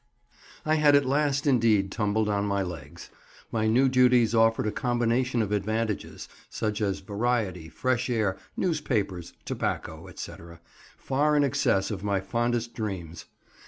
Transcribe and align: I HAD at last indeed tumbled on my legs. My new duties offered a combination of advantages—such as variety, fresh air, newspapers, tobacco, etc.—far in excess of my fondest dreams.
I 0.65 0.77
HAD 0.77 0.95
at 0.95 1.05
last 1.05 1.45
indeed 1.45 1.91
tumbled 1.91 2.27
on 2.27 2.43
my 2.45 2.63
legs. 2.63 3.11
My 3.51 3.67
new 3.67 3.87
duties 3.87 4.33
offered 4.33 4.65
a 4.65 4.71
combination 4.71 5.43
of 5.43 5.51
advantages—such 5.51 6.81
as 6.81 7.01
variety, 7.01 7.69
fresh 7.69 8.09
air, 8.09 8.37
newspapers, 8.57 9.33
tobacco, 9.45 10.07
etc.—far 10.07 11.35
in 11.37 11.43
excess 11.43 11.91
of 11.91 12.03
my 12.03 12.19
fondest 12.19 12.73
dreams. 12.73 13.25